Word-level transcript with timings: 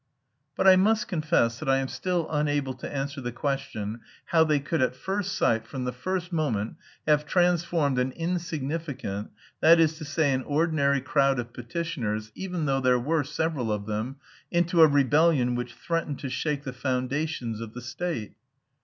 But 0.55 0.67
I 0.67 0.77
must 0.77 1.07
confess 1.07 1.59
that 1.59 1.69
I 1.69 1.77
am 1.77 1.87
still 1.87 2.27
unable 2.31 2.73
to 2.73 2.91
answer 2.91 3.21
the 3.21 3.31
question 3.31 3.99
how 4.25 4.43
they 4.43 4.59
could 4.59 4.81
at 4.81 4.95
first 4.95 5.33
sight, 5.37 5.67
from 5.67 5.83
the 5.85 5.91
first 5.91 6.31
moment, 6.33 6.77
have 7.07 7.23
transformed 7.23 7.99
an 7.99 8.09
insignificant, 8.13 9.29
that 9.59 9.79
is 9.79 9.99
to 9.99 10.03
say 10.03 10.33
an 10.33 10.41
ordinary, 10.41 11.01
crowd 11.01 11.37
of 11.37 11.53
petitioners, 11.53 12.31
even 12.33 12.65
though 12.65 12.81
there 12.81 12.97
were 12.97 13.23
several 13.23 13.71
of 13.71 13.85
them, 13.85 14.15
into 14.49 14.81
a 14.81 14.87
rebellion 14.87 15.53
which 15.53 15.75
threatened 15.75 16.17
to 16.17 16.31
shake 16.31 16.63
the 16.63 16.73
foundations 16.73 17.61
of 17.61 17.75
the 17.75 17.81
state. 17.83 18.33